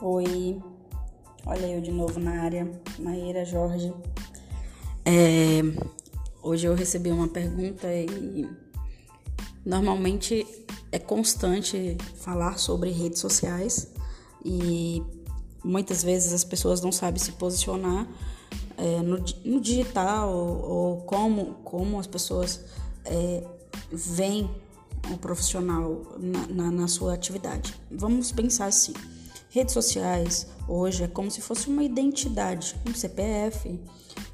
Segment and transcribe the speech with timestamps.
[0.00, 0.62] Oi,
[1.44, 3.92] olha eu de novo na área, Maíra Jorge.
[5.04, 5.60] É,
[6.40, 8.48] hoje eu recebi uma pergunta e
[9.66, 10.46] normalmente
[10.92, 13.92] é constante falar sobre redes sociais
[14.44, 15.02] e
[15.64, 18.06] muitas vezes as pessoas não sabem se posicionar
[18.76, 22.64] é, no, no, digital ou, como, como as pessoas
[23.04, 23.42] é,
[23.90, 24.48] veem
[25.12, 27.74] o profissional na, na, na sua atividade.
[27.90, 28.94] Vamos pensar assim.
[29.58, 33.76] Redes sociais hoje é como se fosse uma identidade, um CPF,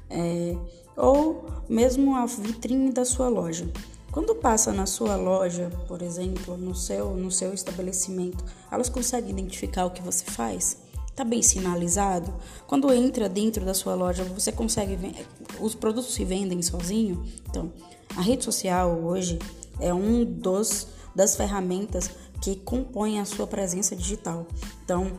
[0.07, 0.55] é,
[0.95, 3.67] ou mesmo a vitrine da sua loja.
[4.11, 9.87] Quando passa na sua loja, por exemplo, no seu, no seu estabelecimento, elas conseguem identificar
[9.87, 10.77] o que você faz?
[11.09, 12.31] Está bem sinalizado?
[12.67, 15.25] Quando entra dentro da sua loja, você consegue ver,
[15.59, 17.25] os produtos se vendem sozinho?
[17.49, 17.73] Então,
[18.15, 19.39] a rede social hoje
[19.79, 24.45] é um dos das ferramentas que compõem a sua presença digital.
[24.83, 25.11] Então,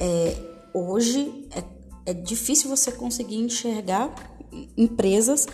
[0.00, 0.36] é,
[0.72, 1.62] hoje é,
[2.10, 4.14] é difícil você conseguir enxergar
[4.76, 5.46] empresas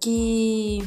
[0.00, 0.82] que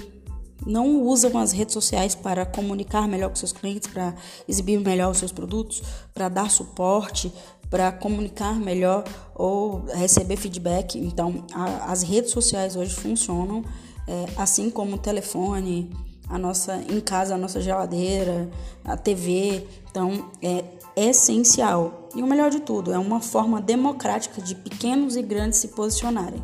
[0.66, 4.16] não usam as redes sociais para comunicar melhor com seus clientes, para
[4.48, 5.82] exibir melhor os seus produtos,
[6.14, 7.32] para dar suporte,
[7.70, 9.04] para comunicar melhor
[9.36, 10.98] ou receber feedback.
[10.98, 13.64] Então, a, as redes sociais hoje funcionam
[14.08, 15.90] é, assim como o telefone,
[16.30, 18.50] a nossa em casa a nossa geladeira,
[18.84, 19.68] a TV.
[19.90, 20.64] Então é
[20.96, 22.10] essencial.
[22.16, 26.44] E o melhor de tudo, é uma forma democrática de pequenos e grandes se posicionarem.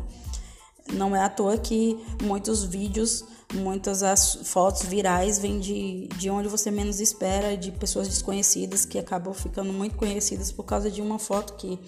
[0.92, 6.48] Não é à toa que muitos vídeos, muitas as fotos virais vêm de, de onde
[6.48, 11.18] você menos espera, de pessoas desconhecidas que acabam ficando muito conhecidas por causa de uma
[11.18, 11.78] foto que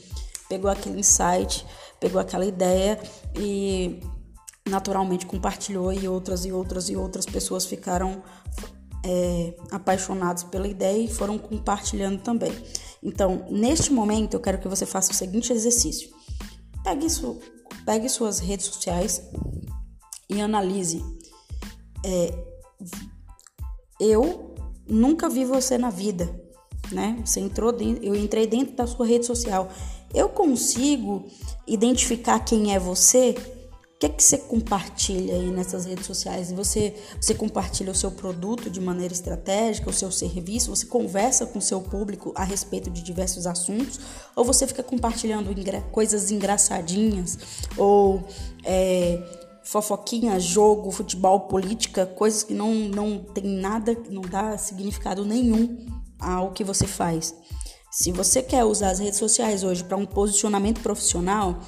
[0.48, 1.66] pegou aquele insight,
[1.98, 3.00] pegou aquela ideia
[3.34, 3.98] e
[4.68, 8.22] naturalmente compartilhou e outras e outras e outras pessoas ficaram
[9.04, 12.52] é, apaixonados pela ideia e foram compartilhando também.
[13.02, 16.10] Então, neste momento, eu quero que você faça o seguinte exercício:
[16.84, 17.40] pegue, su
[17.84, 19.22] pegue suas redes sociais
[20.30, 21.04] e analise.
[22.04, 22.32] É,
[23.98, 24.54] eu
[24.88, 26.28] nunca vi você na vida,
[26.92, 27.20] né?
[27.24, 29.68] Você entrou dentro, eu entrei dentro da sua rede social.
[30.14, 31.26] Eu consigo
[31.66, 33.34] identificar quem é você
[34.02, 36.50] que é que você compartilha aí nessas redes sociais?
[36.50, 40.74] Você, você compartilha o seu produto de maneira estratégica, o seu serviço?
[40.74, 44.00] Você conversa com o seu público a respeito de diversos assuntos?
[44.34, 45.54] Ou você fica compartilhando
[45.92, 47.38] coisas engraçadinhas?
[47.76, 48.24] Ou
[48.64, 49.22] é,
[49.62, 55.86] fofoquinha, jogo, futebol, política, coisas que não, não tem nada, não dá significado nenhum
[56.18, 57.36] ao que você faz.
[57.88, 61.60] Se você quer usar as redes sociais hoje para um posicionamento profissional,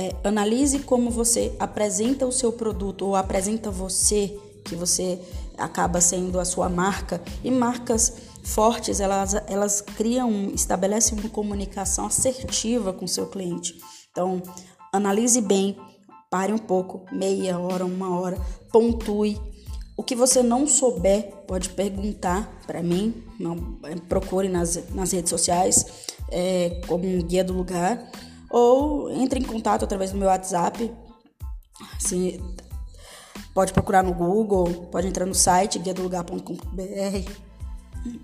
[0.00, 4.34] é, analise como você apresenta o seu produto ou apresenta você,
[4.64, 5.20] que você
[5.58, 7.20] acaba sendo a sua marca.
[7.44, 13.74] E marcas fortes, elas, elas criam, estabelecem uma comunicação assertiva com o seu cliente.
[14.10, 14.42] Então,
[14.90, 15.76] analise bem,
[16.30, 18.38] pare um pouco, meia hora, uma hora,
[18.72, 19.38] pontue.
[19.98, 25.28] O que você não souber, pode perguntar para mim, não, é, procure nas, nas redes
[25.28, 25.84] sociais
[26.30, 28.10] é, como um guia do lugar
[28.50, 30.92] ou entre em contato através do meu WhatsApp.
[33.54, 37.30] Pode procurar no Google, pode entrar no site guiadolugar.com.br.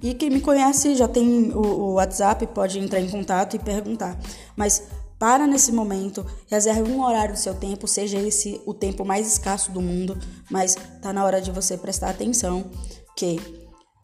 [0.02, 4.18] E quem me conhece já tem o, o WhatsApp, pode entrar em contato e perguntar.
[4.56, 4.88] Mas
[5.18, 9.70] para nesse momento, reserve um horário do seu tempo, seja esse o tempo mais escasso
[9.70, 10.18] do mundo,
[10.50, 12.70] mas tá na hora de você prestar atenção
[13.16, 13.40] que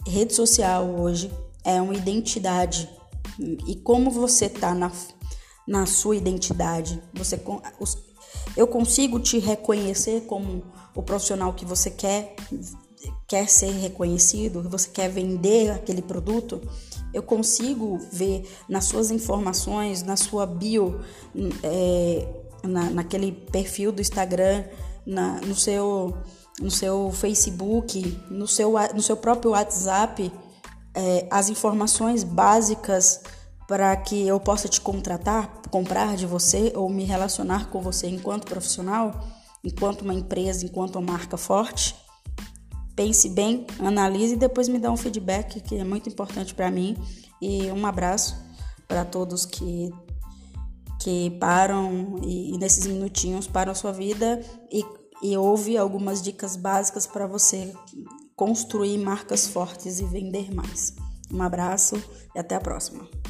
[0.07, 1.31] rede social hoje
[1.65, 2.89] é uma identidade
[3.39, 4.91] e como você tá na
[5.67, 7.03] na sua identidade.
[7.15, 7.41] Você,
[8.57, 10.63] eu consigo te reconhecer como
[10.95, 12.35] o profissional que você quer,
[13.27, 16.61] quer ser reconhecido, você quer vender aquele produto.
[17.13, 21.01] Eu consigo ver nas suas informações, na sua bio,
[21.63, 22.29] é,
[22.63, 24.65] na, naquele perfil do Instagram,
[25.07, 26.17] na, no, seu,
[26.61, 30.33] no seu Facebook, no seu, no seu próprio WhatsApp,
[30.95, 33.21] é, as informações básicas
[33.67, 38.47] para que eu possa te contratar, comprar de você ou me relacionar com você enquanto
[38.47, 39.21] profissional,
[39.65, 41.95] enquanto uma empresa, enquanto uma marca forte?
[42.95, 46.97] Pense bem, analise e depois me dá um feedback que é muito importante para mim.
[47.41, 48.37] E um abraço
[48.87, 49.91] para todos que
[51.03, 54.85] que param e, e, nesses minutinhos param a sua vida e,
[55.21, 57.75] e ouve algumas dicas básicas para você
[58.37, 60.95] construir marcas fortes e vender mais.
[61.33, 62.01] Um abraço
[62.35, 63.22] e até a próxima.